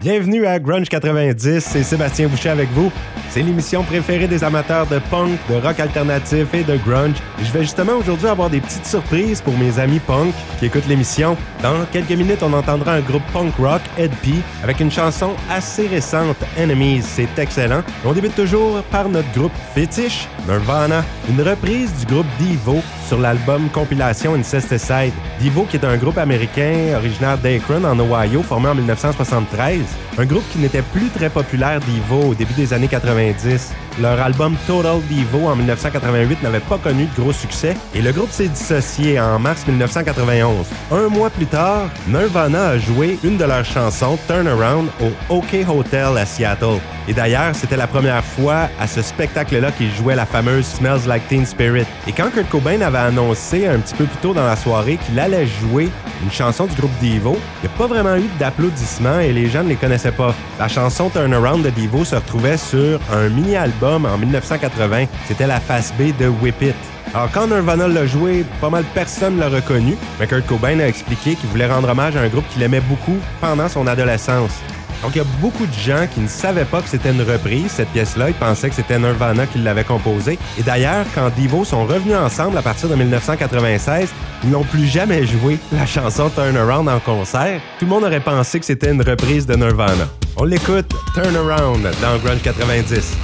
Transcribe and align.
Bienvenue 0.00 0.46
à 0.46 0.58
Grunge 0.58 0.88
90, 0.88 1.60
c'est 1.60 1.82
Sébastien 1.82 2.26
Boucher 2.28 2.48
avec 2.48 2.70
vous. 2.70 2.90
C'est 3.28 3.42
l'émission 3.42 3.82
préférée 3.84 4.26
des 4.26 4.42
amateurs 4.42 4.86
de 4.86 4.98
punk, 5.10 5.38
de 5.50 5.56
rock 5.56 5.78
alternatif 5.78 6.54
et 6.54 6.64
de 6.64 6.78
grunge. 6.78 7.16
Je 7.38 7.52
vais 7.52 7.60
justement 7.60 7.98
aujourd'hui 7.98 8.28
avoir 8.28 8.48
des 8.48 8.62
petites 8.62 8.86
surprises 8.86 9.42
pour 9.42 9.52
mes 9.58 9.78
amis 9.78 9.98
punk 9.98 10.32
qui 10.58 10.64
écoutent 10.64 10.88
l'émission. 10.88 11.36
Dans 11.62 11.84
quelques 11.92 12.12
minutes, 12.12 12.42
on 12.42 12.54
entendra 12.54 12.94
un 12.94 13.00
groupe 13.00 13.22
punk 13.30 13.54
rock, 13.56 13.82
Ed 13.98 14.10
P, 14.22 14.30
avec 14.64 14.80
une 14.80 14.90
chanson 14.90 15.34
assez 15.50 15.86
récente, 15.86 16.38
Enemies. 16.58 17.02
C'est 17.02 17.38
excellent. 17.38 17.82
On 18.02 18.14
débute 18.14 18.34
toujours 18.34 18.82
par 18.84 19.06
notre 19.06 19.30
groupe 19.32 19.52
fétiche, 19.74 20.26
Nirvana, 20.48 21.04
une 21.28 21.42
reprise 21.42 21.92
du 22.00 22.06
groupe 22.06 22.26
Devo 22.40 22.80
sur 23.10 23.18
l'album 23.18 23.68
compilation 23.70 24.34
Incesticide. 24.34 25.12
Devo, 25.42 25.64
qui 25.64 25.76
est 25.76 25.84
un 25.84 25.96
groupe 25.96 26.16
américain 26.16 26.94
originaire 26.96 27.38
d'Akron, 27.38 27.82
en 27.82 27.98
Ohio, 27.98 28.40
formé 28.40 28.68
en 28.68 28.74
1973. 28.76 29.80
Un 30.16 30.26
groupe 30.26 30.44
qui 30.52 30.58
n'était 30.58 30.82
plus 30.82 31.08
très 31.08 31.28
populaire 31.28 31.80
Devo 31.80 32.28
au 32.28 32.34
début 32.36 32.52
des 32.52 32.72
années 32.72 32.86
90. 32.86 33.72
Leur 34.00 34.20
album 34.20 34.54
Total 34.64 35.00
Devo 35.10 35.48
en 35.48 35.56
1988 35.56 36.40
n'avait 36.44 36.60
pas 36.60 36.78
connu 36.78 37.06
de 37.06 37.20
gros 37.20 37.32
succès 37.32 37.76
et 37.96 38.00
le 38.00 38.12
groupe 38.12 38.30
s'est 38.30 38.46
dissocié 38.46 39.18
en 39.18 39.40
mars 39.40 39.66
1991. 39.66 40.68
Un 40.92 41.08
mois 41.08 41.30
plus 41.30 41.46
tard, 41.46 41.90
Nirvana 42.06 42.68
a 42.68 42.78
joué 42.78 43.18
une 43.24 43.38
de 43.38 43.44
leurs 43.44 43.64
chansons, 43.64 44.16
Turnaround, 44.28 44.88
au 45.00 45.34
OK 45.34 45.56
Hotel 45.68 46.16
à 46.16 46.24
Seattle. 46.24 46.78
Et 47.08 47.12
d'ailleurs, 47.12 47.54
c'était 47.54 47.76
la 47.76 47.86
première 47.86 48.24
fois 48.24 48.68
à 48.80 48.86
ce 48.86 49.02
spectacle-là 49.02 49.72
qu'ils 49.72 49.92
jouaient 49.92 50.14
la 50.14 50.26
fameuse 50.26 50.66
Smells 50.66 51.06
Like 51.06 51.26
Teen 51.28 51.46
Spirit. 51.46 51.86
Et 52.06 52.12
quand 52.12 52.30
Kurt 52.30 52.48
Cobain 52.48 52.80
avait 52.80 52.98
annoncé 52.98 53.66
un 53.66 53.78
petit 53.78 53.94
peu 53.94 54.04
plus 54.04 54.18
tôt 54.18 54.34
dans 54.34 54.46
la 54.46 54.56
soirée 54.56 54.98
qu'il 54.98 55.18
allait 55.18 55.46
jouer 55.46 55.88
une 56.22 56.30
chanson 56.30 56.66
du 56.66 56.74
groupe 56.74 56.92
Devo, 57.00 57.38
il 57.62 57.68
n'y 57.68 57.74
a 57.74 57.78
pas 57.78 57.86
vraiment 57.86 58.16
eu 58.16 58.28
d'applaudissements 58.38 59.20
et 59.20 59.32
les 59.32 59.48
gens 59.48 59.62
ne 59.62 59.70
les 59.70 59.76
connaissaient 59.76 60.12
pas. 60.12 60.34
La 60.58 60.68
chanson 60.68 61.08
Turnaround 61.08 61.64
de 61.64 61.70
Devo 61.70 62.04
se 62.04 62.16
retrouvait 62.16 62.56
sur 62.56 63.00
un 63.12 63.28
mini-album 63.28 64.06
en 64.06 64.18
1980. 64.18 65.06
C'était 65.26 65.46
la 65.46 65.60
face 65.60 65.92
B 65.98 66.16
de 66.18 66.28
Whip 66.28 66.62
It. 66.62 66.74
Alors, 67.12 67.28
quand 67.32 67.48
Nirvana 67.48 67.88
l'a 67.88 68.06
joué, 68.06 68.44
pas 68.60 68.70
mal 68.70 68.84
de 68.84 68.88
personnes 68.88 69.40
l'ont 69.40 69.50
reconnu, 69.50 69.96
mais 70.20 70.28
Kurt 70.28 70.46
Cobain 70.46 70.78
a 70.78 70.86
expliqué 70.86 71.34
qu'il 71.34 71.48
voulait 71.48 71.66
rendre 71.66 71.88
hommage 71.88 72.14
à 72.14 72.20
un 72.20 72.28
groupe 72.28 72.48
qu'il 72.50 72.62
aimait 72.62 72.80
beaucoup 72.80 73.18
pendant 73.40 73.68
son 73.68 73.88
adolescence. 73.88 74.60
Donc, 75.02 75.12
il 75.14 75.18
y 75.18 75.20
a 75.22 75.26
beaucoup 75.40 75.66
de 75.66 75.72
gens 75.72 76.06
qui 76.12 76.20
ne 76.20 76.28
savaient 76.28 76.64
pas 76.64 76.82
que 76.82 76.88
c'était 76.88 77.10
une 77.10 77.22
reprise, 77.22 77.70
cette 77.70 77.88
pièce-là. 77.88 78.28
Ils 78.28 78.34
pensaient 78.34 78.68
que 78.68 78.74
c'était 78.74 78.98
Nirvana 78.98 79.46
qui 79.46 79.58
l'avait 79.58 79.84
composée. 79.84 80.38
Et 80.58 80.62
d'ailleurs, 80.62 81.06
quand 81.14 81.30
Devo 81.38 81.64
sont 81.64 81.86
revenus 81.86 82.16
ensemble 82.16 82.58
à 82.58 82.62
partir 82.62 82.88
de 82.88 82.94
1996, 82.94 84.10
ils 84.44 84.50
n'ont 84.50 84.64
plus 84.64 84.86
jamais 84.86 85.26
joué 85.26 85.58
la 85.72 85.86
chanson 85.86 86.30
Turn 86.30 86.56
Around 86.56 86.88
en 86.88 87.00
concert. 87.00 87.60
Tout 87.78 87.86
le 87.86 87.90
monde 87.90 88.04
aurait 88.04 88.20
pensé 88.20 88.60
que 88.60 88.66
c'était 88.66 88.90
une 88.90 89.02
reprise 89.02 89.46
de 89.46 89.54
Nirvana. 89.54 90.08
On 90.36 90.44
l'écoute, 90.44 90.92
Turn 91.14 91.34
Around, 91.36 91.82
dans 92.00 92.18
Grunge 92.18 92.42
90. 92.42 93.16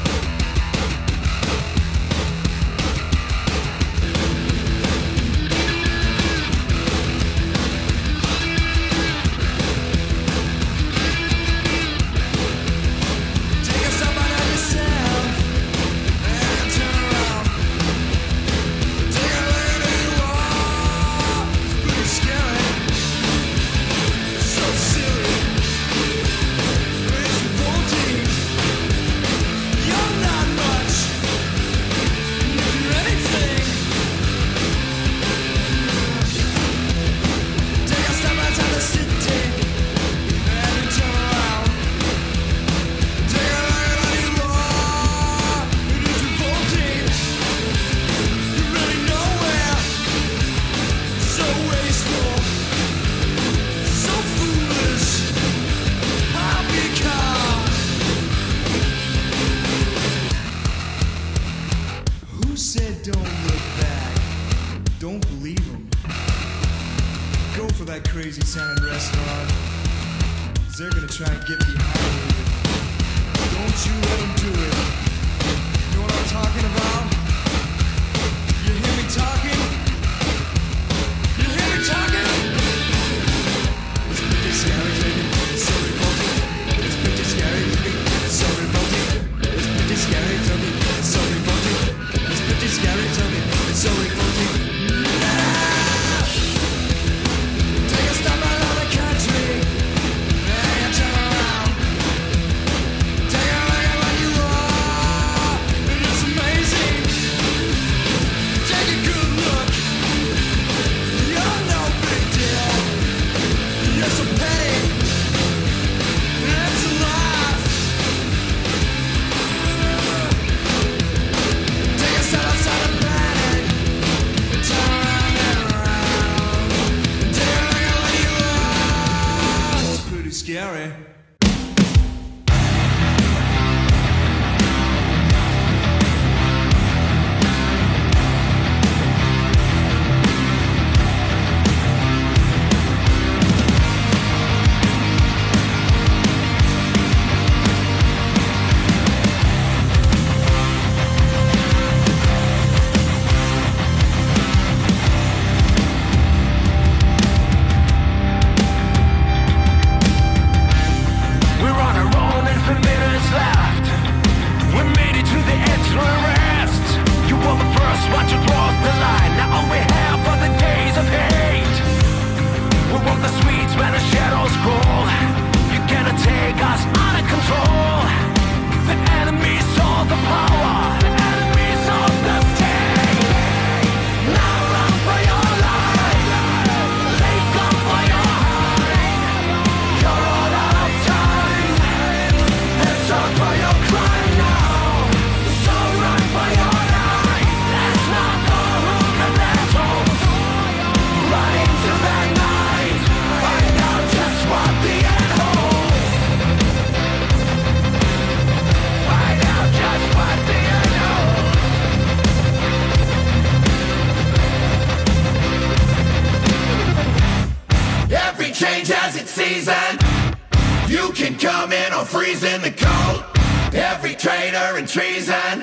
Treason 225.47 225.63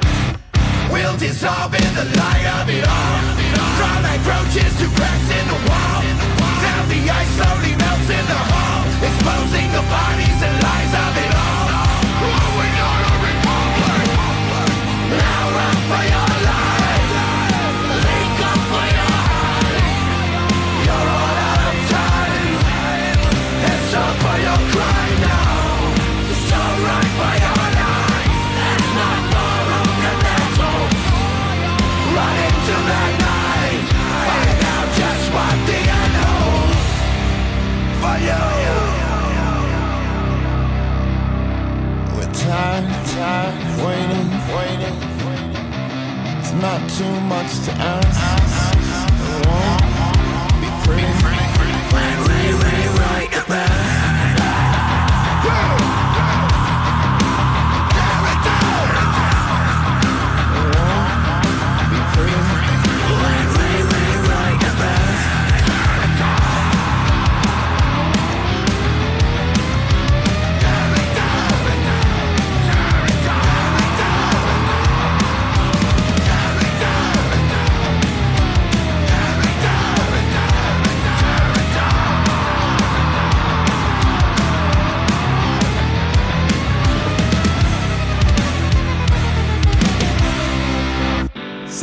will 0.91 1.18
dissolve 1.18 1.74
in 1.74 1.95
the 1.95 2.06
light 2.18 2.45
of 2.62 2.69
it 2.69 2.88
all. 2.88 3.19
Dry 3.77 4.01
like 4.01 4.24
roaches 4.25 4.71
to 4.80 4.88
cracks 4.95 5.30
in 5.30 5.47
the 5.47 5.59
wall. 5.69 6.03
Now 6.62 6.85
the 6.88 7.09
ice 7.09 7.30
slowly 7.35 7.75
melts 7.75 8.09
in 8.09 8.25
the 8.27 8.41
hall, 8.51 8.85
exposing 9.01 9.71
the 9.71 9.83
bodies 9.89 10.39
and 10.41 10.63
lies 10.63 10.94
of 10.94 11.18
it 11.18 11.27
all. 11.27 11.32
Tired, 42.54 42.86
tired, 43.08 43.56
waiting, 43.84 44.30
waiting. 44.56 44.98
It's 46.38 46.54
not 46.66 46.82
too 46.98 47.16
much 47.34 47.52
to 47.66 47.72
ask. 47.94 48.20
It 49.24 49.48
won't 49.48 50.62
be 50.62 50.70
pretty. 50.86 52.43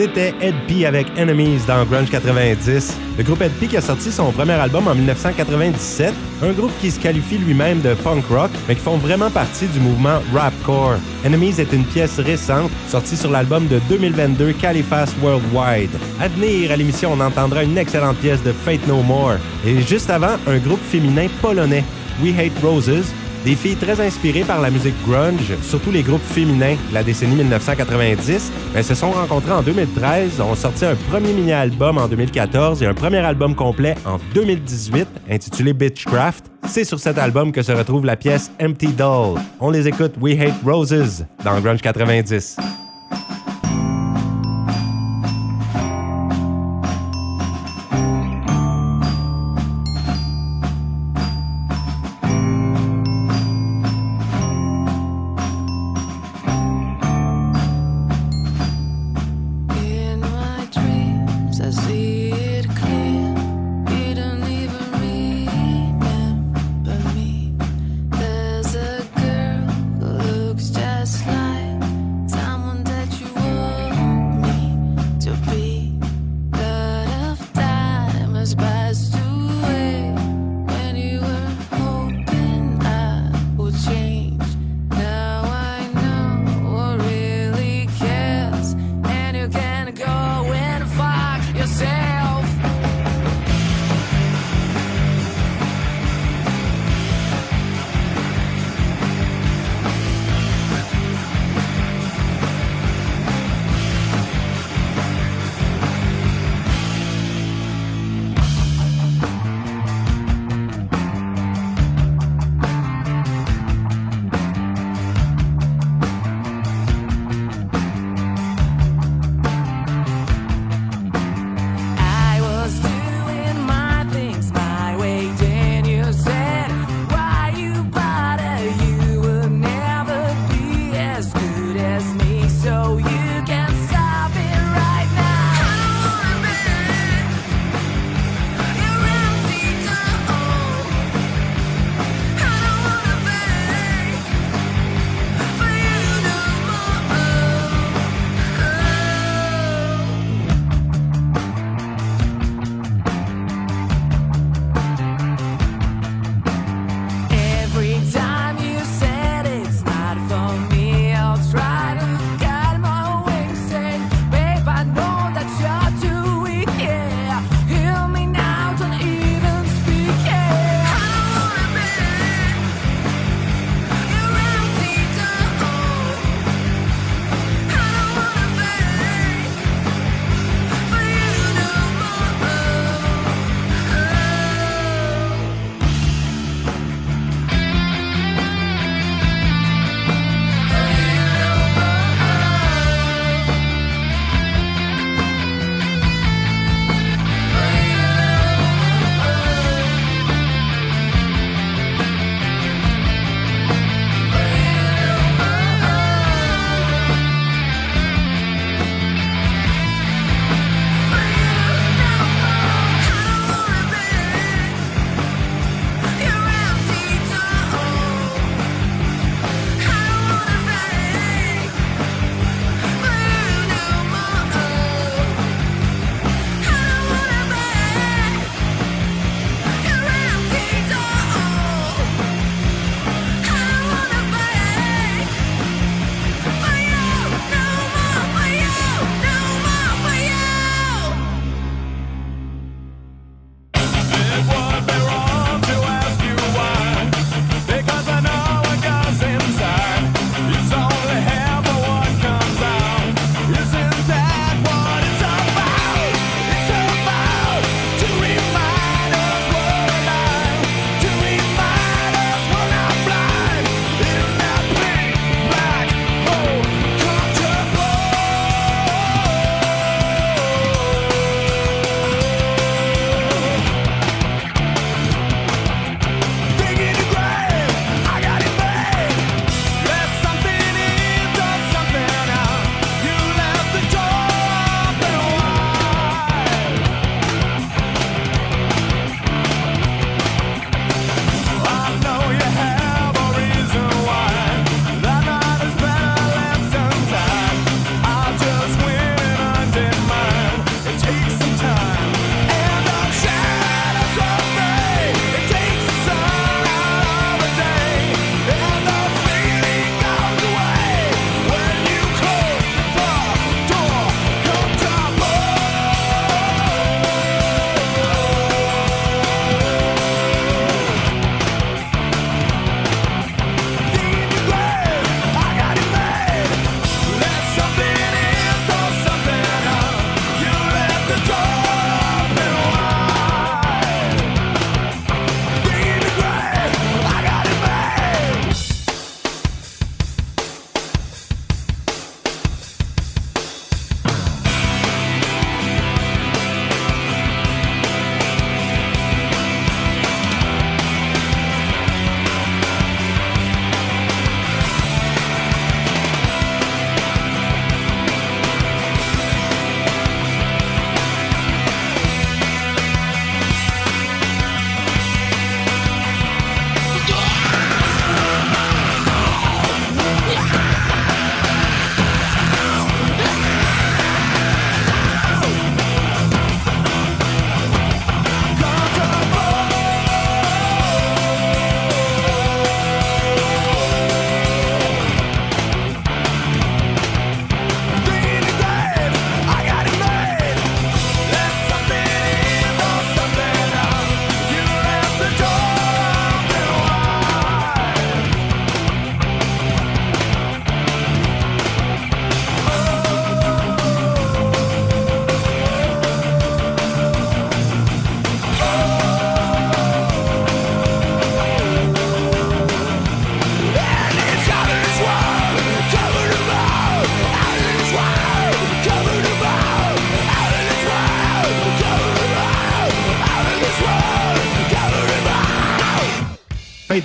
C'était 0.01 0.33
Ed 0.41 0.55
P 0.67 0.87
avec 0.87 1.09
Enemies 1.19 1.61
dans 1.67 1.85
Grunge 1.85 2.09
90. 2.09 2.97
Le 3.19 3.23
groupe 3.23 3.43
Ed 3.43 3.53
P 3.61 3.67
qui 3.67 3.77
a 3.77 3.83
sorti 3.83 4.11
son 4.11 4.33
premier 4.33 4.55
album 4.55 4.89
en 4.89 4.95
1997, 4.95 6.15
un 6.43 6.53
groupe 6.53 6.73
qui 6.81 6.91
se 6.91 6.99
qualifie 6.99 7.37
lui-même 7.37 7.83
de 7.83 7.93
punk 7.93 8.25
rock, 8.31 8.51
mais 8.67 8.77
qui 8.77 8.81
font 8.81 8.97
vraiment 8.97 9.29
partie 9.29 9.67
du 9.67 9.79
mouvement 9.79 10.21
rapcore. 10.33 10.95
Enemies 11.23 11.61
est 11.61 11.71
une 11.75 11.85
pièce 11.85 12.19
récente, 12.19 12.71
sortie 12.89 13.15
sur 13.15 13.31
l'album 13.31 13.67
de 13.67 13.79
2022 13.91 14.55
Califast 14.55 15.15
Worldwide. 15.21 15.91
À 16.19 16.29
venir, 16.29 16.73
à 16.73 16.77
l'émission, 16.77 17.13
on 17.13 17.21
entendra 17.21 17.63
une 17.63 17.77
excellente 17.77 18.17
pièce 18.17 18.43
de 18.43 18.53
Fate 18.53 18.87
No 18.89 19.03
More. 19.03 19.37
Et 19.67 19.83
juste 19.83 20.09
avant, 20.09 20.39
un 20.47 20.57
groupe 20.57 20.81
féminin 20.83 21.27
polonais, 21.43 21.85
We 22.23 22.33
Hate 22.39 22.59
Roses, 22.63 23.13
des 23.45 23.55
filles 23.55 23.77
très 23.77 24.01
inspirées 24.01 24.45
par 24.45 24.61
la 24.61 24.71
musique 24.71 24.95
grunge, 25.07 25.57
surtout 25.63 25.91
les 25.91 26.03
groupes 26.03 26.23
féminins 26.23 26.77
de 26.91 26.95
la 26.95 27.03
décennie 27.03 27.37
1990, 27.37 28.53
mais 28.75 28.83
se 28.83 28.95
sont 28.95 29.11
rencontrées 29.11 29.53
en 29.53 29.63
2013, 29.63 30.41
ont 30.41 30.55
sorti 30.55 30.85
un 30.85 30.95
premier 31.11 31.33
mini-album 31.33 31.99
en 31.99 32.09
2014 32.09 32.83
et 32.83 32.87
un 32.87 32.95
premier 32.95 33.19
album 33.19 33.55
complet 33.55 33.95
en 34.05 34.19
2018 34.35 35.09
intitulé 35.31 35.73
Bitchcraft. 35.73 36.47
C'est 36.69 36.85
sur 36.85 36.99
cet 36.99 37.19
album 37.19 37.53
que 37.53 37.63
se 37.63 37.73
retrouve 37.73 38.05
la 38.05 38.17
pièce 38.17 38.51
Empty 38.61 38.89
Doll. 38.89 39.39
On 39.61 39.71
les 39.71 39.89
écoute 39.89 40.13
We 40.21 40.39
Hate 40.39 40.63
Roses 40.65 41.25
dans 41.45 41.59
Grunge 41.61 41.81
90. 41.81 42.57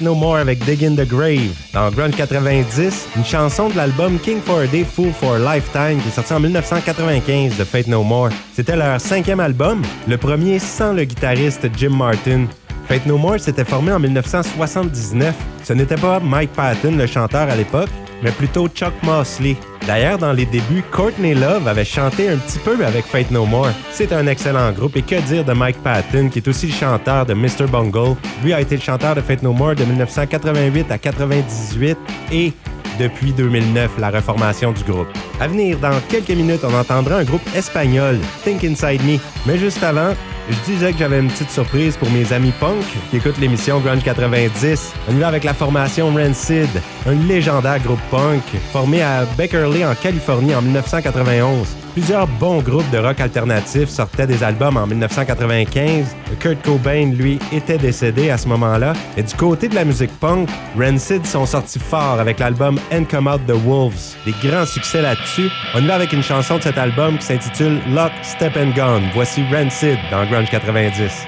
No 0.05 0.13
More 0.13 0.37
avec 0.37 0.63
Dig 0.65 0.85
in 0.85 0.95
the 0.95 1.07
Grave. 1.07 1.55
Dans 1.73 1.89
Grunge 1.89 2.15
90, 2.15 3.07
une 3.17 3.25
chanson 3.25 3.69
de 3.69 3.75
l'album 3.75 4.19
King 4.19 4.39
for 4.39 4.59
a 4.59 4.67
Day, 4.67 4.83
Fool 4.85 5.11
for 5.11 5.35
a 5.35 5.55
Lifetime 5.55 5.99
qui 5.99 6.09
est 6.09 6.11
sorti 6.11 6.31
en 6.31 6.39
1995 6.39 7.57
de 7.57 7.63
Fate 7.63 7.87
No 7.87 8.03
More. 8.03 8.29
C'était 8.53 8.75
leur 8.75 9.01
cinquième 9.01 9.39
album, 9.39 9.81
le 10.07 10.17
premier 10.17 10.59
sans 10.59 10.93
le 10.93 11.05
guitariste 11.05 11.67
Jim 11.75 11.89
Martin. 11.89 12.45
Fate 12.87 13.07
No 13.07 13.17
More 13.17 13.39
s'était 13.39 13.65
formé 13.65 13.91
en 13.91 13.99
1979. 13.99 15.33
Ce 15.63 15.73
n'était 15.73 15.95
pas 15.95 16.19
Mike 16.19 16.53
Patton, 16.53 16.95
le 16.95 17.07
chanteur 17.07 17.49
à 17.49 17.55
l'époque, 17.55 17.89
mais 18.21 18.31
plutôt 18.31 18.67
Chuck 18.67 18.93
Mosley. 19.01 19.57
D'ailleurs, 19.87 20.17
dans 20.17 20.33
les 20.33 20.45
débuts, 20.47 20.83
Courtney 20.91 21.35
Love 21.35 21.67
avait 21.67 21.85
chanté 21.85 22.27
un 22.27 22.37
petit 22.37 22.57
peu 22.57 22.83
avec 22.83 23.05
Fate 23.05 23.29
No 23.29 23.45
More. 23.45 23.69
C'est 23.91 24.11
un 24.13 24.25
excellent 24.25 24.71
groupe 24.71 24.97
et 24.97 25.03
que 25.03 25.21
dire 25.21 25.45
de 25.45 25.53
Mike 25.53 25.77
Patton, 25.83 26.29
qui 26.29 26.39
est 26.39 26.47
aussi 26.47 26.67
le 26.67 26.73
chanteur 26.73 27.25
de 27.27 27.35
Mr. 27.35 27.67
Bungle. 27.71 28.15
Lui 28.43 28.53
a 28.53 28.61
été 28.61 28.75
le 28.75 28.81
chanteur 28.81 29.13
de 29.13 29.21
Fate 29.21 29.43
No 29.43 29.53
More 29.53 29.75
de 29.75 29.85
1988 29.85 30.91
à 30.91 30.97
98 30.97 31.97
et 32.31 32.51
depuis 32.97 33.31
2009, 33.33 33.91
la 33.99 34.09
reformation 34.09 34.71
du 34.71 34.83
groupe. 34.83 35.07
À 35.39 35.47
venir, 35.47 35.77
dans 35.79 35.99
quelques 36.09 36.29
minutes, 36.29 36.61
on 36.63 36.73
entendra 36.73 37.17
un 37.17 37.23
groupe 37.23 37.47
espagnol, 37.55 38.17
Think 38.43 38.63
Inside 38.63 39.03
Me. 39.03 39.19
Mais 39.45 39.57
juste 39.57 39.83
avant, 39.83 40.13
je 40.49 40.71
disais 40.71 40.93
que 40.93 40.99
j'avais 40.99 41.19
une 41.19 41.29
petite 41.29 41.49
surprise 41.49 41.97
pour 41.97 42.09
mes 42.11 42.31
amis 42.33 42.53
punk 42.59 42.83
qui 43.09 43.17
écoutent 43.17 43.37
l'émission 43.37 43.79
Grunge 43.79 44.03
90. 44.03 44.93
On 45.09 45.19
y 45.19 45.23
avec 45.23 45.43
la 45.43 45.53
formation 45.53 46.13
Rancid, 46.13 46.69
un 47.07 47.13
légendaire 47.27 47.79
groupe 47.79 48.01
punk 48.11 48.43
formé 48.71 49.01
à 49.01 49.25
Beckerley 49.37 49.85
en 49.85 49.95
Californie 49.95 50.55
en 50.55 50.61
1991. 50.61 51.84
Plusieurs 51.95 52.27
bons 52.27 52.61
groupes 52.61 52.89
de 52.91 52.97
rock 52.97 53.21
alternatif 53.21 53.87
sortaient 53.87 54.27
des 54.27 54.43
albums 54.43 54.75
en 54.75 54.85
1995. 54.85 56.13
Kurt 56.41 56.61
Cobain, 56.61 57.13
lui, 57.13 57.39
était 57.53 57.77
décédé 57.77 58.29
à 58.29 58.37
ce 58.37 58.49
moment-là. 58.49 58.91
Et 59.15 59.23
du 59.23 59.33
côté 59.33 59.69
de 59.69 59.75
la 59.75 59.85
musique 59.85 60.11
punk, 60.19 60.49
Rancid 60.77 61.25
sont 61.25 61.45
sortis 61.45 61.79
fort 61.79 62.19
avec 62.19 62.39
l'album 62.39 62.77
And 62.91 63.05
Come 63.05 63.27
Out 63.27 63.45
the 63.47 63.55
Wolves. 63.65 64.17
Des 64.25 64.33
grands 64.45 64.65
succès 64.65 65.01
là-dessus. 65.01 65.49
On 65.73 65.79
y 65.79 65.87
va 65.87 65.95
avec 65.95 66.11
une 66.11 66.21
chanson 66.21 66.57
de 66.57 66.63
cet 66.63 66.77
album 66.77 67.17
qui 67.17 67.27
s'intitule 67.27 67.79
Lock, 67.93 68.11
Step 68.23 68.57
and 68.57 68.71
Gun. 68.75 69.03
Voici 69.13 69.45
Rancid 69.49 69.97
dans 70.11 70.25
Grunge 70.25 70.49
90. 70.49 71.27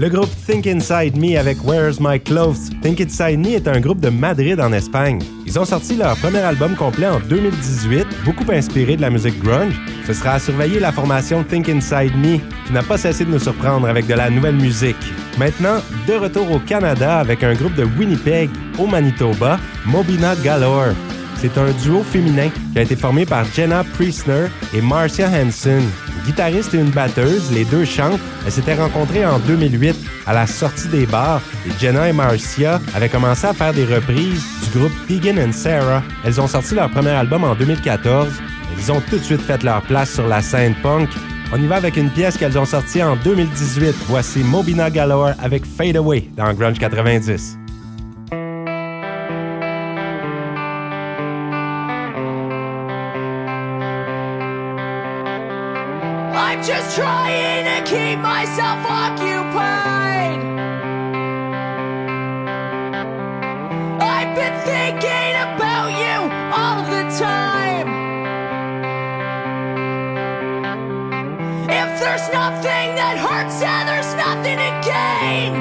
Le 0.00 0.08
groupe 0.08 0.30
Think 0.44 0.66
Inside 0.66 1.16
Me 1.16 1.38
avec 1.38 1.56
Where's 1.64 2.00
My 2.00 2.18
Clothes. 2.18 2.70
Think 2.82 3.00
Inside 3.00 3.38
Me 3.38 3.54
est 3.54 3.68
un 3.68 3.78
groupe 3.78 4.00
de 4.00 4.08
Madrid 4.08 4.60
en 4.60 4.72
Espagne. 4.72 5.20
Ils 5.46 5.56
ont 5.56 5.64
sorti 5.64 5.94
leur 5.94 6.16
premier 6.16 6.40
album 6.40 6.74
complet 6.74 7.06
en 7.06 7.20
2018, 7.20 8.04
beaucoup 8.24 8.50
inspiré 8.50 8.96
de 8.96 9.02
la 9.02 9.10
musique 9.10 9.40
grunge. 9.40 9.74
Ce 10.04 10.12
sera 10.12 10.32
à 10.32 10.38
surveiller 10.40 10.80
la 10.80 10.90
formation 10.90 11.44
Think 11.44 11.68
Inside 11.68 12.16
Me, 12.16 12.38
qui 12.66 12.72
n'a 12.72 12.82
pas 12.82 12.98
cessé 12.98 13.24
de 13.24 13.30
nous 13.30 13.38
surprendre 13.38 13.86
avec 13.86 14.08
de 14.08 14.14
la 14.14 14.30
nouvelle 14.30 14.56
musique. 14.56 14.96
Maintenant, 15.38 15.80
de 16.08 16.14
retour 16.14 16.50
au 16.50 16.58
Canada 16.58 17.20
avec 17.20 17.44
un 17.44 17.54
groupe 17.54 17.76
de 17.76 17.84
Winnipeg, 17.84 18.50
au 18.80 18.88
Manitoba, 18.88 19.60
Mobina 19.86 20.34
Galore. 20.42 20.94
C'est 21.44 21.60
un 21.60 21.72
duo 21.72 22.02
féminin 22.02 22.48
qui 22.72 22.78
a 22.78 22.82
été 22.84 22.96
formé 22.96 23.26
par 23.26 23.44
Jenna 23.44 23.84
Priestner 23.84 24.46
et 24.72 24.80
Marcia 24.80 25.28
Hansen. 25.28 25.82
Guitariste 26.24 26.72
et 26.72 26.78
une 26.78 26.88
batteuse, 26.88 27.52
les 27.52 27.66
deux 27.66 27.84
chantent. 27.84 28.18
Elles 28.46 28.52
s'étaient 28.52 28.76
rencontrées 28.76 29.26
en 29.26 29.38
2008 29.40 29.94
à 30.26 30.32
la 30.32 30.46
sortie 30.46 30.88
des 30.88 31.04
bars 31.04 31.42
et 31.66 31.70
Jenna 31.78 32.08
et 32.08 32.14
Marcia 32.14 32.80
avaient 32.94 33.10
commencé 33.10 33.46
à 33.46 33.52
faire 33.52 33.74
des 33.74 33.84
reprises 33.84 34.42
du 34.62 34.78
groupe 34.78 34.92
Tegan 35.06 35.36
and 35.36 35.52
Sarah. 35.52 36.02
Elles 36.24 36.40
ont 36.40 36.48
sorti 36.48 36.76
leur 36.76 36.88
premier 36.88 37.10
album 37.10 37.44
en 37.44 37.54
2014. 37.54 38.28
Elles 38.78 38.90
ont 38.90 39.02
tout 39.10 39.18
de 39.18 39.24
suite 39.24 39.42
fait 39.42 39.62
leur 39.62 39.82
place 39.82 40.14
sur 40.14 40.26
la 40.26 40.40
scène 40.40 40.74
punk. 40.82 41.10
On 41.52 41.62
y 41.62 41.66
va 41.66 41.76
avec 41.76 41.98
une 41.98 42.08
pièce 42.08 42.38
qu'elles 42.38 42.56
ont 42.56 42.64
sortie 42.64 43.02
en 43.02 43.16
2018. 43.16 43.94
Voici 44.08 44.38
Mobina 44.38 44.88
Galore 44.88 45.32
avec 45.42 45.66
Fade 45.66 45.96
Away 45.96 46.26
dans 46.38 46.54
Grunge 46.54 46.78
90. 46.78 47.58
Just 56.66 56.96
trying 56.96 57.64
to 57.66 57.90
keep 57.90 58.18
myself 58.20 58.78
occupied. 58.88 60.40
I've 64.00 64.34
been 64.34 64.56
thinking 64.64 65.34
about 65.44 65.90
you 65.92 66.16
all 66.56 66.82
the 66.88 67.02
time. 67.18 67.88
If 71.68 72.00
there's 72.00 72.32
nothing 72.32 72.94
that 72.96 73.18
hurts 73.18 73.60
and 73.60 73.86
there's 73.86 74.14
nothing 74.14 74.56
to 74.56 74.72
gain, 74.88 75.52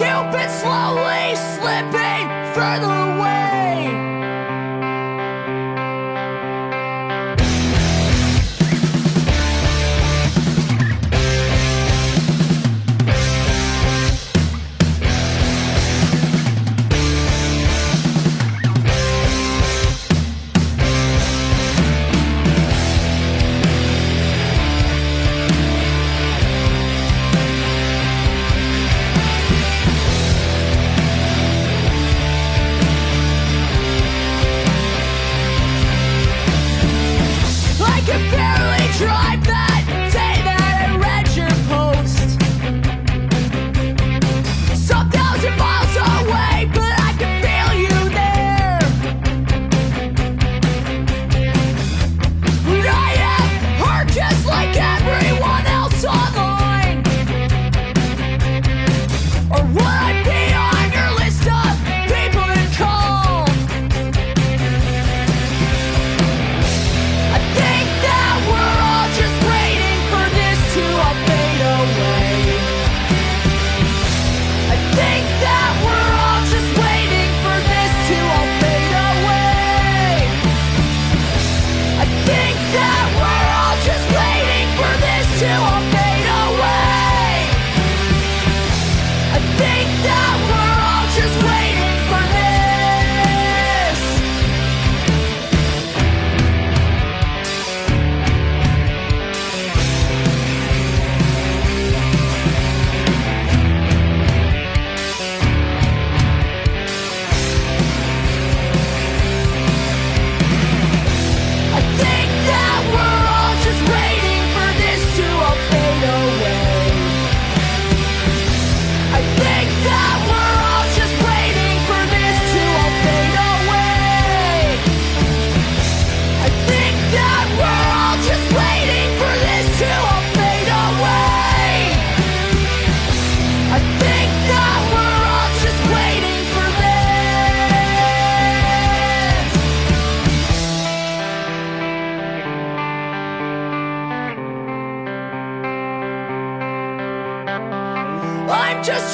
you've 0.00 0.32
been 0.32 0.48
slowly 0.48 1.36
slipping 1.36 2.24
further 2.54 2.86
away. 2.86 3.17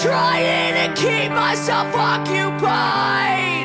Trying 0.05 0.75
to 0.75 1.01
keep 1.01 1.31
myself 1.31 1.89
occupied. 1.97 3.65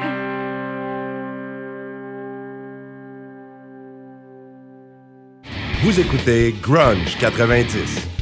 Vous 5.84 6.00
écoutez 6.00 6.56
Grunge 6.62 7.18
90. 7.20 8.19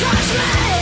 touch 0.00 0.34
me. 0.34 0.79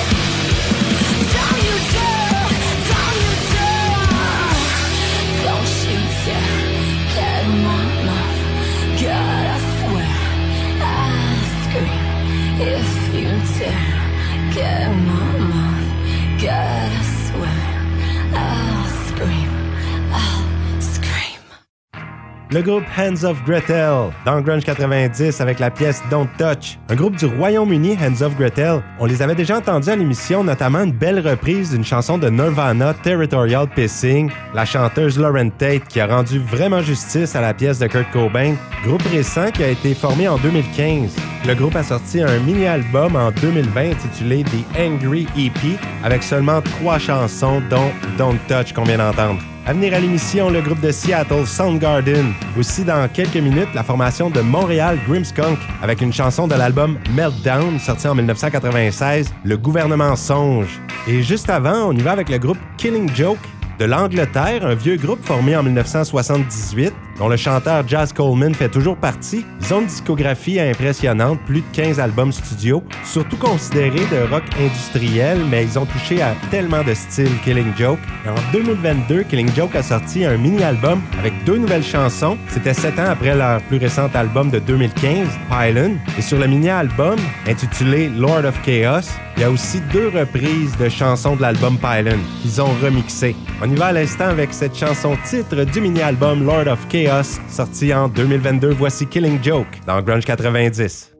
Le 22.51 22.63
groupe 22.63 22.85
Hands 22.97 23.25
of 23.25 23.45
Gretel 23.45 24.11
dans 24.25 24.41
Grunge 24.41 24.65
90 24.65 25.39
avec 25.43 25.59
la 25.59 25.71
pièce 25.71 26.03
Don't 26.11 26.27
Touch. 26.39 26.79
Un 26.89 26.95
groupe 26.95 27.15
du 27.17 27.27
Royaume-Uni, 27.27 27.99
Hands 28.01 28.23
of 28.25 28.39
Gretel. 28.39 28.83
On 28.99 29.05
les 29.05 29.21
avait 29.21 29.35
déjà 29.35 29.59
entendus 29.59 29.91
à 29.91 29.97
l'émission, 29.97 30.43
notamment 30.43 30.83
une 30.83 30.93
belle 30.93 31.21
reprise 31.21 31.73
d'une 31.73 31.85
chanson 31.85 32.17
de 32.17 32.31
Nirvana, 32.31 32.95
Territorial 32.95 33.69
Pissing, 33.69 34.31
la 34.55 34.65
chanteuse 34.65 35.19
Lauren 35.19 35.51
Tate 35.51 35.89
qui 35.89 36.01
a 36.01 36.07
rendu 36.07 36.39
vraiment 36.39 36.81
justice 36.81 37.37
à 37.37 37.43
la 37.43 37.53
pièce 37.53 37.81
de 37.81 37.87
Kurt 37.87 38.11
Cobain. 38.13 38.55
Groupe 38.83 39.03
récent 39.13 39.51
qui 39.51 39.63
a 39.63 39.69
été 39.69 39.93
formé 39.93 40.27
en 40.27 40.39
2015. 40.39 41.17
Le 41.47 41.55
groupe 41.55 41.77
a 41.77 41.83
sorti 41.83 42.23
un 42.23 42.39
mini-album 42.39 43.15
en 43.15 43.31
2020 43.31 43.91
intitulé 43.91 44.45
The 44.45 44.79
Angry 44.79 45.27
EP 45.37 45.77
avec 46.03 46.23
seulement 46.23 46.63
trois 46.63 46.99
chansons 46.99 47.61
dont 47.69 47.91
Don't 48.17 48.39
Touch 48.49 48.73
qu'on 48.73 48.85
vient 48.85 48.97
d'entendre. 48.97 49.43
À 49.69 49.75
venir 49.75 49.93
à 49.93 50.01
l'émission, 50.01 50.49
le 50.49 50.63
groupe 50.63 50.81
de 50.81 50.91
Seattle 50.91 51.47
Soundgarden. 51.47 52.33
Aussi, 52.59 52.85
dans 52.85 53.07
quelques 53.07 53.37
minutes, 53.37 53.69
la 53.75 53.85
formation 53.85 54.31
de 54.31 54.41
Montréal 54.41 54.99
Grimmskunk 55.07 55.59
avec 55.83 56.01
une 56.01 56.11
chanson 56.11 56.49
de 56.49 56.55
l'album 56.55 56.97
Meltdown 57.15 57.79
sorti 57.79 58.09
en 58.09 58.15
1996, 58.15 59.35
Le 59.45 59.59
gouvernement 59.59 60.17
songe. 60.17 60.81
Et 61.07 61.23
juste 61.23 61.51
avant, 61.51 61.91
on 61.91 61.93
y 61.93 62.01
va 62.01 62.13
avec 62.13 62.31
le 62.31 62.39
groupe 62.39 62.57
Killing 62.79 63.15
Joke 63.15 63.37
de 63.79 63.85
l'Angleterre, 63.85 64.65
un 64.65 64.75
vieux 64.75 64.97
groupe 64.97 65.23
formé 65.23 65.55
en 65.55 65.63
1978 65.63 66.95
dont 67.19 67.29
le 67.29 67.37
chanteur 67.37 67.87
Jazz 67.87 68.13
Coleman 68.13 68.55
fait 68.55 68.69
toujours 68.69 68.97
partie. 68.97 69.45
Ils 69.61 69.75
ont 69.75 69.81
une 69.81 69.87
discographie 69.87 70.61
impressionnante, 70.61 71.41
plus 71.47 71.61
de 71.61 71.67
15 71.73 72.01
albums 72.01 72.33
studio, 72.33 72.83
surtout 73.05 73.37
considérés 73.37 74.07
de 74.11 74.31
rock 74.31 74.45
industriel, 74.61 75.39
mais 75.51 75.65
ils 75.65 75.79
ont 75.79 75.87
touché 75.87 76.23
à 76.23 76.35
tellement 76.51 76.83
de 76.83 76.95
styles 76.95 77.39
Killing 77.45 77.73
Joke. 77.77 77.99
Et 78.25 78.29
en 78.29 78.53
2022, 78.53 79.25
Killing 79.25 79.51
Joke 79.55 79.75
a 79.75 79.83
sorti 79.83 80.25
un 80.25 80.37
mini-album 80.37 81.01
avec 81.19 81.33
deux 81.45 81.59
nouvelles 81.59 81.85
chansons. 81.85 82.39
C'était 82.49 82.75
sept 82.75 82.99
ans 82.99 83.11
après 83.11 83.35
leur 83.35 83.61
plus 83.63 83.79
récent 83.79 84.09
album 84.15 84.51
de 84.51 84.59
2015, 84.59 85.29
Pylon. 85.49 85.97
Et 86.17 86.23
sur 86.23 86.39
le 86.39 86.47
mini-album, 86.47 87.17
intitulé 87.47 88.09
Lord 88.09 88.45
of 88.45 88.61
Chaos, 88.63 89.09
il 89.37 89.43
y 89.43 89.45
a 89.45 89.51
aussi 89.51 89.81
deux 89.93 90.09
reprises 90.09 90.77
de 90.79 90.89
chansons 90.89 91.37
de 91.37 91.43
l'album 91.43 91.79
Pylon 91.79 92.19
qu'ils 92.43 92.61
ont 92.61 92.73
remixées. 92.83 93.37
On 93.63 93.71
y 93.71 93.75
va 93.75 93.87
à 93.87 93.93
l'instant 93.93 94.27
avec 94.27 94.53
cette 94.53 94.77
chanson 94.77 95.17
titre 95.25 95.65
du 95.65 95.81
mini-album 95.81 96.45
Lord 96.45 96.67
of 96.67 96.87
Chaos 96.89 97.08
sorti 97.49 97.95
en 97.95 98.09
2022. 98.09 98.75
Voici 98.75 99.07
Killing 99.07 99.43
Joke 99.43 99.81
dans 99.87 100.03
Grunge 100.03 100.25
90. 100.25 101.18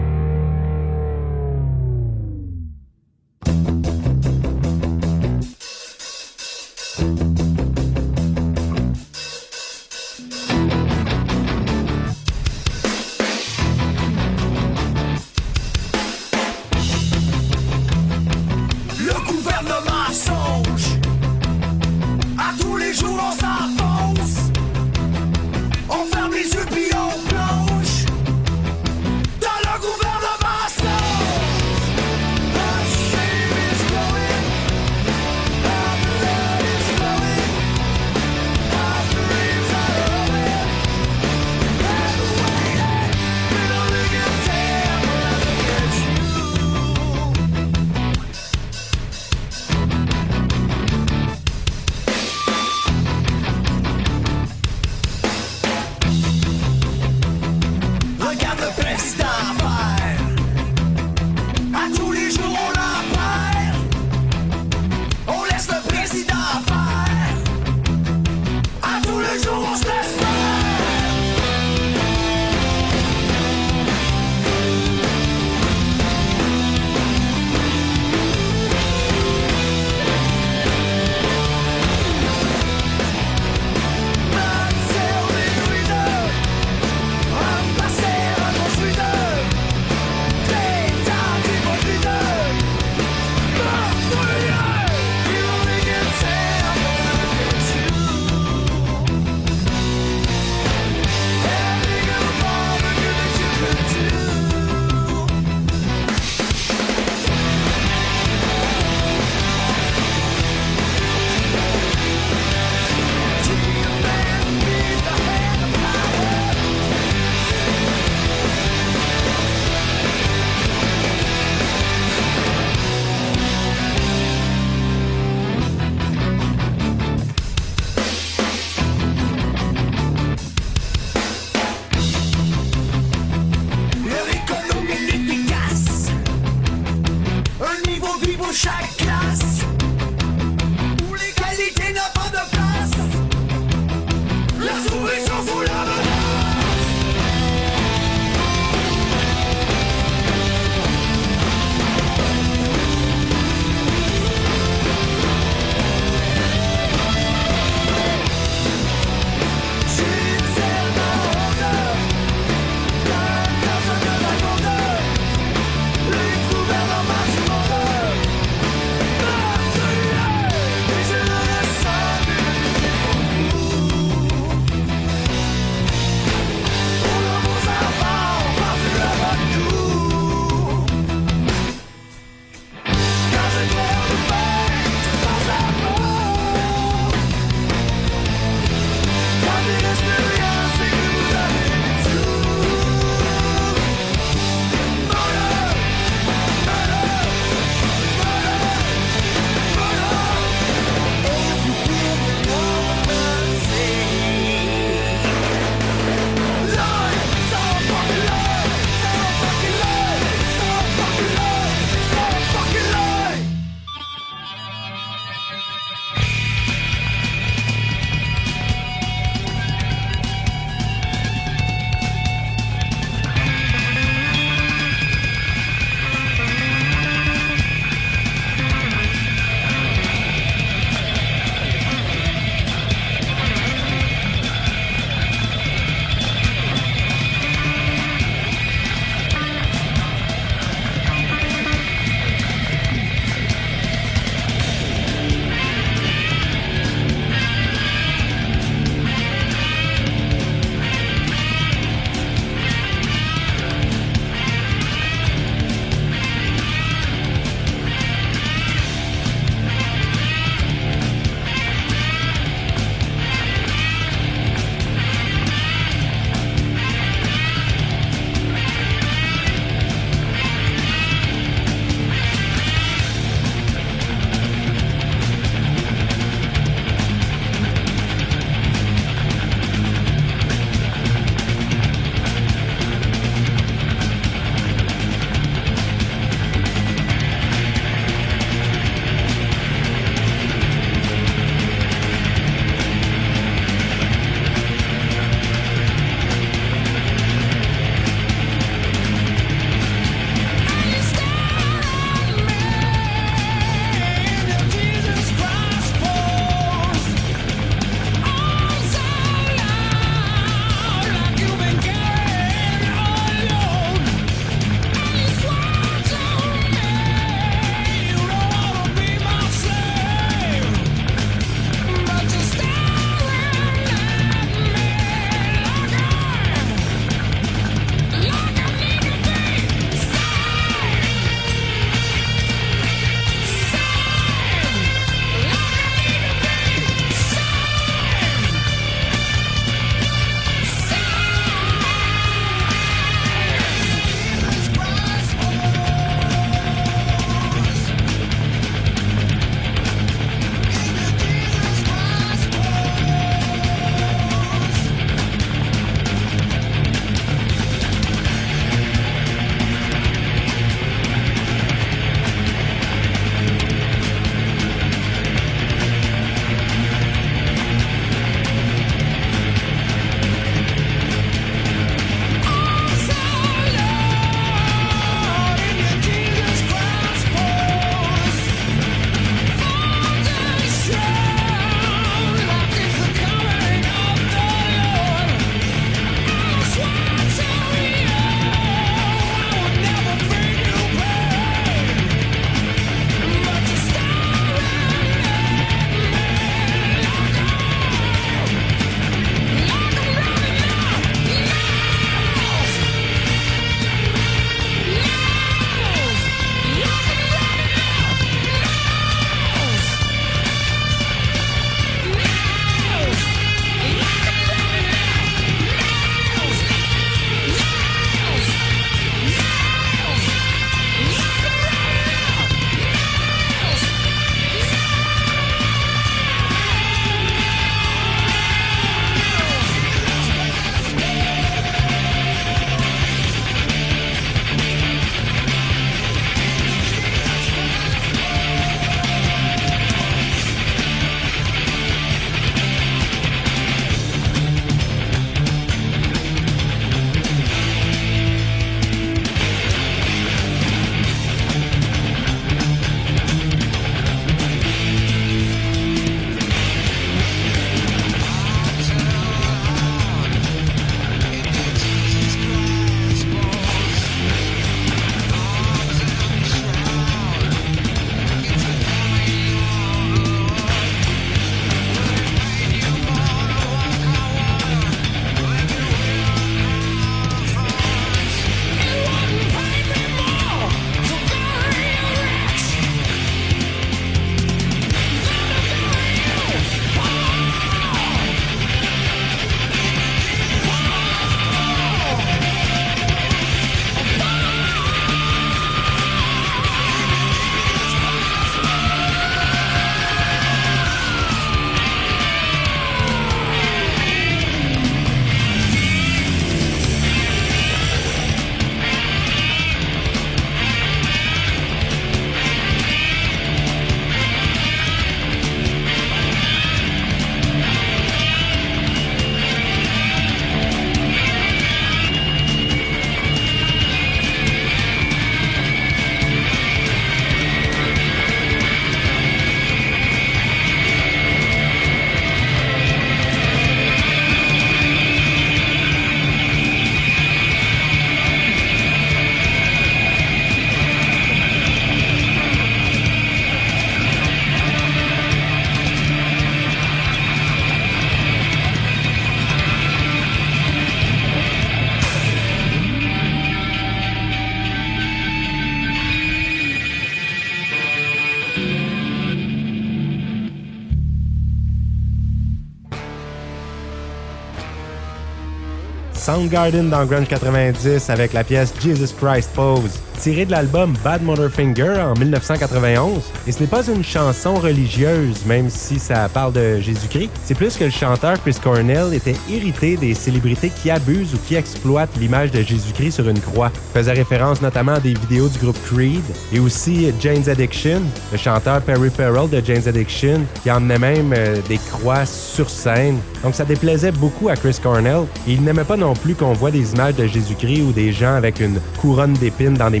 Soundgarden 566.38 566.88
dans 566.88 567.04
Grunge 567.04 567.26
90 567.26 568.10
avec 568.10 568.32
la 568.32 568.44
pièce 568.44 568.72
Jesus 568.80 569.12
Christ 569.20 569.50
Pose, 569.56 569.98
tirée 570.18 570.44
de 570.44 570.50
l'album 570.50 570.94
Bad 571.04 571.22
Motorfinger 571.22 572.00
en 572.00 572.14
1991. 572.18 573.22
Et 573.46 573.52
ce 573.52 573.60
n'est 573.60 573.66
pas 573.66 573.86
une 573.86 574.02
chanson 574.02 574.54
religieuse, 574.54 575.44
même 575.46 575.70
si 575.70 575.98
ça 575.98 576.28
parle 576.28 576.52
de 576.52 576.80
Jésus-Christ. 576.80 577.30
C'est 577.44 577.54
plus 577.54 577.76
que 577.76 577.84
le 577.84 577.90
chanteur 577.90 578.40
Chris 578.42 578.56
Cornell 578.62 579.14
était 579.14 579.36
irrité 579.48 579.96
des 579.96 580.14
célébrités 580.14 580.70
qui 580.70 580.90
abusent 580.90 581.34
ou 581.34 581.38
qui 581.46 581.54
exploitent 581.54 582.16
l'image 582.18 582.50
de 582.50 582.62
Jésus-Christ 582.62 583.12
sur 583.12 583.28
une 583.28 583.40
croix. 583.40 583.70
Il 583.94 583.98
faisait 583.98 584.12
référence 584.12 584.60
notamment 584.60 584.94
à 584.94 585.00
des 585.00 585.14
vidéos 585.14 585.48
du 585.48 585.58
groupe 585.58 585.78
Creed 585.86 586.24
et 586.52 586.58
aussi 586.58 587.12
Jane's 587.20 587.48
Addiction, 587.48 588.02
le 588.32 588.38
chanteur 588.38 588.80
Perry 588.82 589.10
Farrell 589.10 589.48
de 589.48 589.64
Jane's 589.64 589.86
Addiction, 589.86 590.40
qui 590.62 590.70
emmenait 590.70 590.98
même 590.98 591.32
euh, 591.36 591.56
des 591.68 591.78
croix 591.78 592.26
sur 592.26 592.68
scène. 592.68 593.18
Donc 593.44 593.54
ça 593.54 593.64
déplaisait 593.64 594.12
beaucoup 594.12 594.48
à 594.48 594.56
Chris 594.56 594.78
Cornell. 594.82 595.26
Et 595.46 595.52
il 595.52 595.62
n'aimait 595.62 595.84
pas 595.84 595.96
non 595.96 596.14
plus 596.14 596.34
qu'on 596.34 596.52
voit 596.54 596.70
des 596.70 596.92
images 596.92 597.14
de 597.14 597.26
Jésus-Christ 597.26 597.82
ou 597.82 597.92
des 597.92 598.12
gens 598.12 598.34
avec 598.34 598.60
une 598.60 598.80
couronne 599.00 599.34
d'épines 599.34 599.74
dans 599.74 599.90
des 599.90 600.00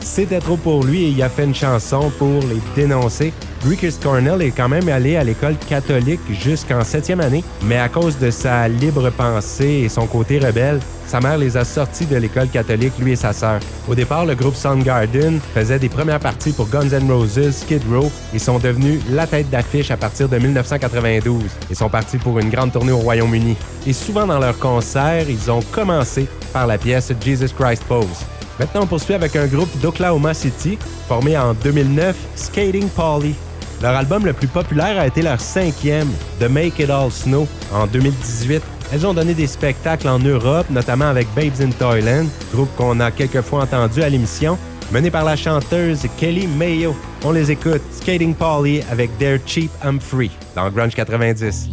C'était 0.00 0.40
trop 0.40 0.56
pour 0.56 0.84
lui 0.84 1.04
et 1.04 1.08
il 1.08 1.22
a 1.22 1.28
fait 1.28 1.44
une 1.44 1.54
chanson 1.54 2.10
pour 2.18 2.40
les 2.42 2.60
dénoncer. 2.76 3.32
Chris 3.72 3.96
Cornell 4.02 4.42
est 4.42 4.50
quand 4.50 4.68
même 4.68 4.88
allé 4.88 5.16
à 5.16 5.24
l'école 5.24 5.56
catholique 5.56 6.20
jusqu'en 6.30 6.84
septième 6.84 7.20
année, 7.20 7.42
mais 7.62 7.78
à 7.78 7.88
cause 7.88 8.18
de 8.18 8.30
sa 8.30 8.68
libre 8.68 9.08
pensée 9.10 9.82
et 9.84 9.88
son 9.88 10.06
côté 10.06 10.38
rebelle, 10.38 10.80
sa 11.06 11.20
mère 11.20 11.38
les 11.38 11.56
a 11.56 11.64
sortis 11.64 12.04
de 12.04 12.16
l'école 12.16 12.48
catholique, 12.48 12.92
lui 12.98 13.12
et 13.12 13.16
sa 13.16 13.32
sœur. 13.32 13.60
Au 13.88 13.94
départ, 13.94 14.26
le 14.26 14.34
groupe 14.34 14.54
Soundgarden 14.54 15.40
faisait 15.54 15.78
des 15.78 15.88
premières 15.88 16.20
parties 16.20 16.52
pour 16.52 16.68
Guns 16.68 16.90
N' 16.90 17.10
Roses, 17.10 17.50
Skid 17.50 17.82
Row 17.90 18.10
et 18.34 18.38
sont 18.38 18.58
devenus 18.58 19.00
la 19.10 19.26
tête 19.26 19.48
d'affiche 19.48 19.90
à 19.90 19.96
partir 19.96 20.28
de 20.28 20.36
1992 20.36 21.42
et 21.70 21.74
sont 21.74 21.88
partis 21.88 22.18
pour 22.18 22.38
une 22.38 22.50
grande 22.50 22.72
tournée 22.72 22.92
au 22.92 22.98
Royaume-Uni. 22.98 23.56
Et 23.86 23.92
souvent 23.94 24.26
dans 24.26 24.38
leurs 24.38 24.58
concerts, 24.58 25.28
ils 25.28 25.50
ont 25.50 25.62
commencé 25.72 26.26
par 26.52 26.66
la 26.66 26.76
pièce 26.76 27.12
Jesus 27.24 27.54
Christ 27.58 27.84
Pose. 27.84 28.24
Maintenant, 28.58 28.82
on 28.82 28.86
poursuit 28.86 29.14
avec 29.14 29.34
un 29.36 29.46
groupe 29.46 29.68
d'Oklahoma 29.80 30.32
City, 30.32 30.78
formé 31.08 31.36
en 31.36 31.54
2009, 31.54 32.16
Skating 32.36 32.88
Polly. 32.88 33.34
Leur 33.82 33.96
album 33.96 34.24
le 34.24 34.32
plus 34.32 34.46
populaire 34.46 34.98
a 34.98 35.06
été 35.06 35.22
leur 35.22 35.40
cinquième, 35.40 36.08
The 36.38 36.48
Make 36.48 36.78
It 36.78 36.90
All 36.90 37.10
Snow, 37.10 37.48
en 37.72 37.86
2018. 37.86 38.62
Elles 38.92 39.06
ont 39.06 39.14
donné 39.14 39.34
des 39.34 39.46
spectacles 39.46 40.08
en 40.08 40.18
Europe, 40.18 40.66
notamment 40.70 41.06
avec 41.06 41.26
Babes 41.34 41.60
in 41.60 41.70
Toyland, 41.70 42.26
groupe 42.52 42.74
qu'on 42.76 43.00
a 43.00 43.10
quelquefois 43.10 43.62
entendu 43.62 44.02
à 44.02 44.08
l'émission, 44.08 44.56
mené 44.92 45.10
par 45.10 45.24
la 45.24 45.34
chanteuse 45.34 46.06
Kelly 46.16 46.46
Mayo. 46.46 46.94
On 47.24 47.32
les 47.32 47.50
écoute, 47.50 47.82
Skating 47.90 48.34
Polly 48.34 48.82
avec 48.90 49.16
Their 49.18 49.40
Cheap 49.44 49.70
I'm 49.84 50.00
Free, 50.00 50.30
dans 50.54 50.70
Grunge 50.70 50.94
90. 50.94 51.68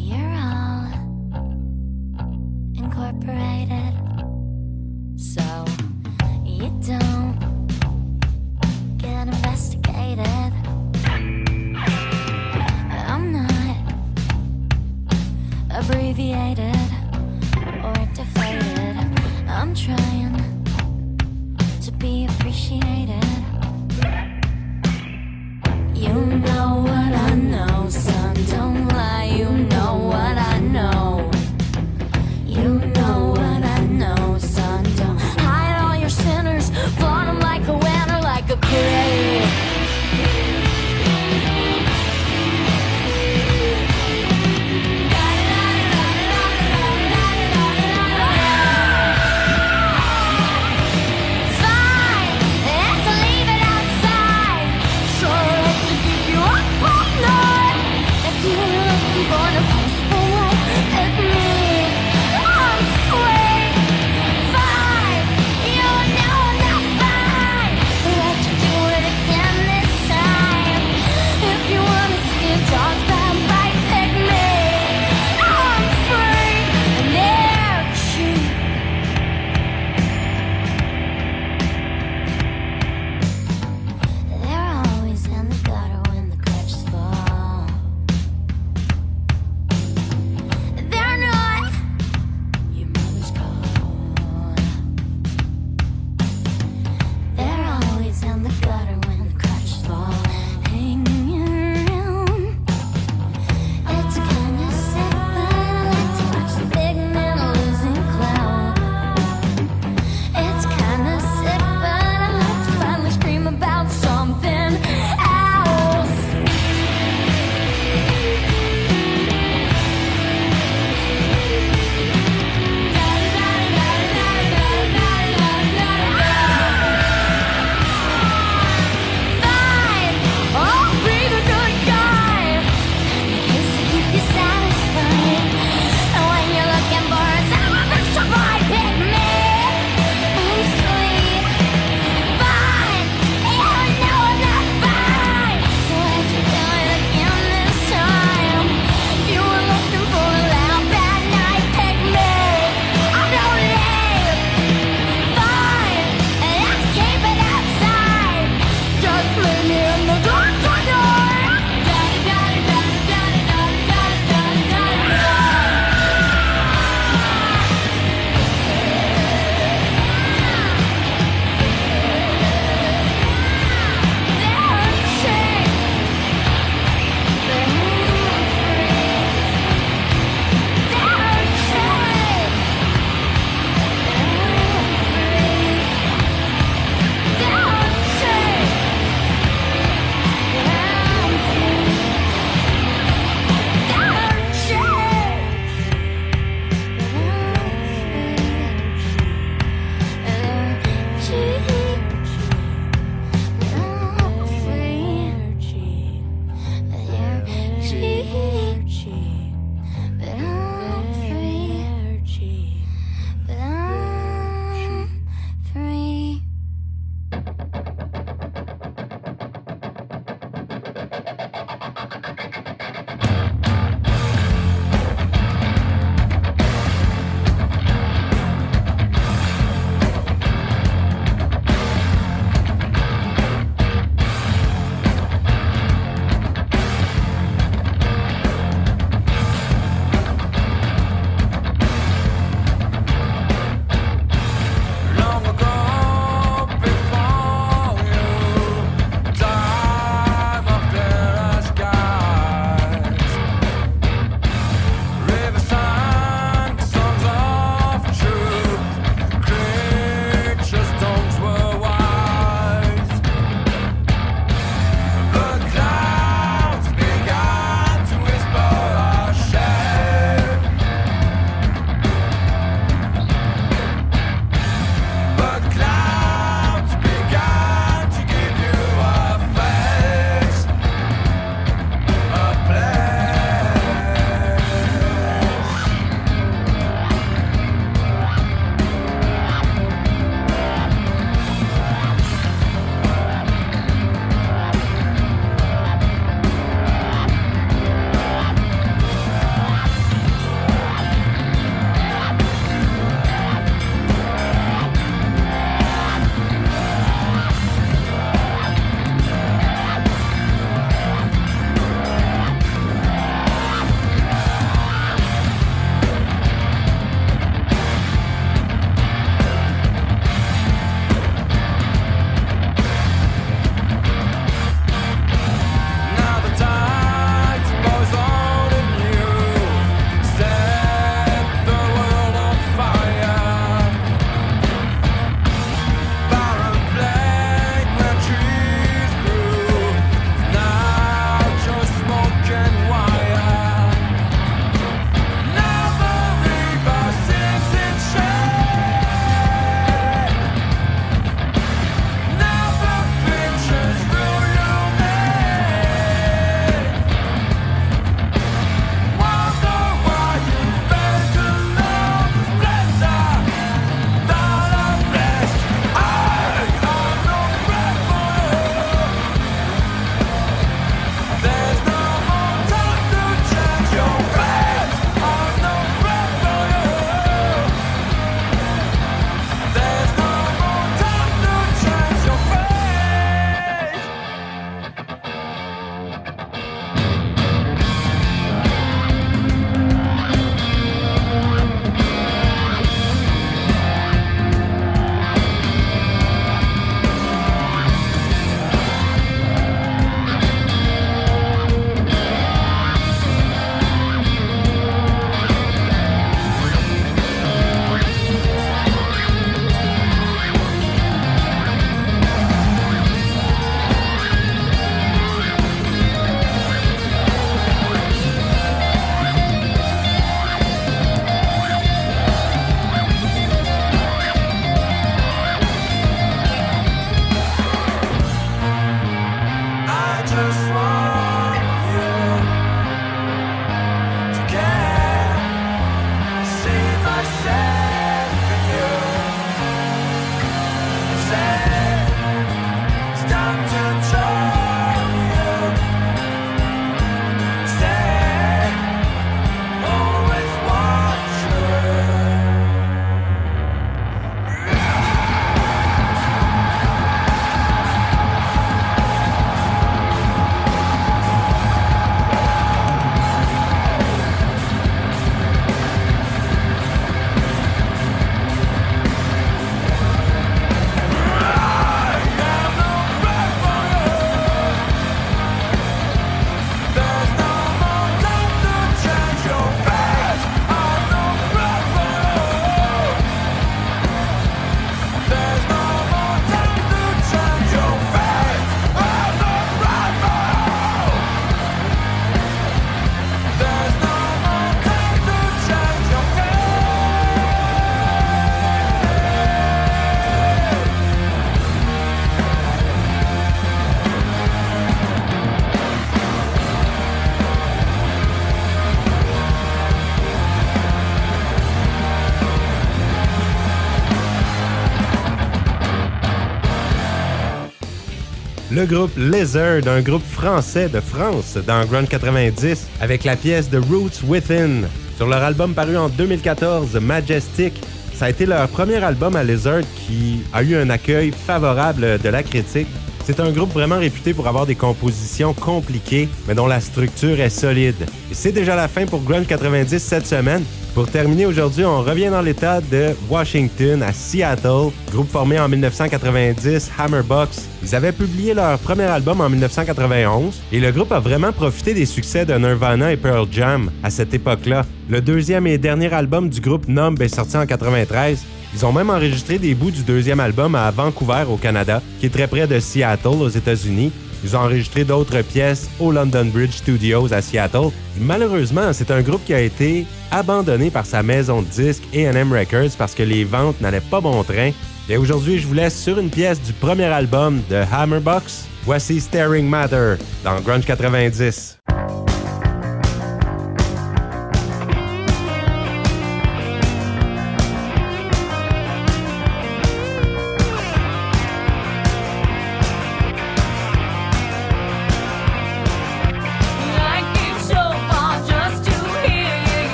Le 518.72 518.86
groupe 518.86 519.12
Lizard, 519.18 519.86
un 519.88 520.02
groupe 520.02 520.24
français 520.24 520.88
de 520.88 521.02
France 521.02 521.58
dans 521.68 521.86
Grunge 521.86 522.08
90, 522.08 522.88
avec 523.02 523.26
la 523.26 523.36
pièce 523.36 523.70
The 523.70 523.76
Roots 523.90 524.24
Within. 524.26 524.84
Sur 525.18 525.28
leur 525.28 525.44
album 525.44 525.74
paru 525.74 525.98
en 525.98 526.08
2014, 526.08 526.96
Majestic, 527.02 527.74
ça 528.14 528.26
a 528.26 528.30
été 528.30 528.46
leur 528.46 528.68
premier 528.70 529.04
album 529.04 529.36
à 529.36 529.44
Lizard 529.44 529.82
qui 529.96 530.44
a 530.54 530.64
eu 530.64 530.76
un 530.76 530.90
accueil 530.90 531.32
favorable 531.32 532.18
de 532.24 532.30
la 532.30 532.44
critique. 532.44 532.88
C'est 533.26 533.42
un 533.42 533.52
groupe 533.52 533.74
vraiment 533.74 534.00
réputé 534.00 534.34
pour 534.34 534.48
avoir 534.48 534.66
des 534.66 534.76
compositions 534.76 535.54
compliquées, 535.54 536.30
mais 536.48 536.56
dont 536.56 536.68
la 536.68 536.80
structure 536.80 537.40
est 537.42 537.50
solide. 537.50 538.08
Et 538.32 538.34
c'est 538.34 538.54
déjà 538.54 538.76
la 538.76 538.88
fin 538.88 539.06
pour 539.06 539.22
Grunge 539.22 539.48
90 539.48 540.00
cette 540.00 540.28
semaine. 540.28 540.64
Pour 540.94 541.10
terminer 541.10 541.46
aujourd'hui, 541.46 541.86
on 541.86 542.02
revient 542.02 542.28
dans 542.30 542.42
l'état 542.42 542.82
de 542.82 543.16
Washington, 543.30 544.04
à 544.04 544.12
Seattle, 544.12 544.92
groupe 545.10 545.30
formé 545.30 545.58
en 545.58 545.70
1990, 545.70 546.92
Hammerbox. 546.98 547.70
Ils 547.82 547.96
avaient 547.96 548.12
publié 548.12 548.54
leur 548.54 548.78
premier 548.78 549.06
album 549.06 549.40
en 549.40 549.50
1991 549.50 550.62
et 550.74 550.82
le 550.82 550.92
groupe 550.92 551.14
a 551.14 551.22
vraiment 551.22 551.54
profité 551.54 551.94
des 551.94 552.06
succès 552.06 552.46
de 552.46 552.54
Nirvana 552.56 553.14
et 553.14 553.16
Pearl 553.16 553.48
Jam 553.50 553.90
à 554.04 554.10
cette 554.10 554.34
époque-là. 554.34 554.86
Le 555.10 555.22
deuxième 555.22 555.66
et 555.66 555.78
dernier 555.78 556.14
album 556.14 556.50
du 556.50 556.60
groupe 556.60 556.90
Numb 556.90 557.22
est 557.22 557.34
sorti 557.34 557.56
en 557.56 557.66
93. 557.66 558.44
Ils 558.74 558.86
ont 558.86 558.92
même 558.92 559.10
enregistré 559.10 559.60
des 559.60 559.74
bouts 559.74 559.92
du 559.92 560.04
deuxième 560.04 560.42
album 560.42 560.76
à 560.76 560.92
Vancouver, 560.92 561.46
au 561.50 561.56
Canada, 561.56 562.02
qui 562.20 562.26
est 562.26 562.30
très 562.30 562.48
près 562.48 562.68
de 562.68 562.80
Seattle, 562.82 563.28
aux 563.28 563.50
États-Unis. 563.50 564.12
Ils 564.44 564.56
ont 564.56 564.60
enregistré 564.60 565.04
d'autres 565.04 565.42
pièces 565.42 565.90
au 566.00 566.12
London 566.12 566.46
Bridge 566.46 566.74
Studios 566.74 567.32
à 567.34 567.42
Seattle. 567.42 567.90
Malheureusement, 568.20 568.94
c'est 568.94 569.12
un 569.12 569.22
groupe 569.22 569.44
qui 569.46 569.54
a 569.54 569.62
été 569.62 570.06
abandonné 570.32 570.90
par 570.90 571.06
sa 571.06 571.22
maison 571.24 571.62
de 571.62 571.68
disques 571.68 572.04
A&M 572.14 572.52
Records 572.52 572.96
parce 572.98 573.14
que 573.14 573.24
les 573.24 573.44
ventes 573.44 573.80
n'allaient 573.82 574.02
pas 574.02 574.22
bon 574.22 574.44
train. 574.44 574.72
Et 575.10 575.18
aujourd'hui, 575.18 575.60
je 575.60 575.68
vous 575.68 575.74
laisse 575.74 576.02
sur 576.02 576.20
une 576.20 576.30
pièce 576.30 576.62
du 576.62 576.74
premier 576.74 577.06
album 577.06 577.62
de 577.70 577.84
Hammerbox. 577.92 578.66
Voici 578.84 579.20
Staring 579.20 579.68
Matter 579.68 580.16
dans 580.44 580.60
Grunge 580.62 580.86
90. 580.86 581.78